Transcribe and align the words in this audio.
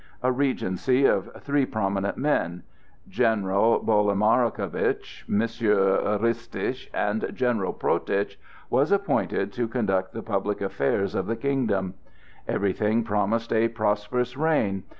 A 0.23 0.31
regency 0.31 1.05
of 1.05 1.31
three 1.43 1.63
prominent 1.63 2.17
men—General 2.17 3.81
Bolimarcovitch, 3.83 5.25
M. 5.29 5.41
Ristitch, 6.23 6.89
and 6.91 7.29
General 7.35 7.71
Protitch—was 7.71 8.91
appointed 8.91 9.53
to 9.53 9.67
conduct 9.67 10.13
the 10.15 10.23
public 10.23 10.59
affairs 10.59 11.13
of 11.13 11.27
the 11.27 11.35
kingdom. 11.35 11.93
Everything 12.47 13.03
promised 13.03 13.53
a 13.53 13.67
prosperous 13.67 14.35
reign. 14.35 14.85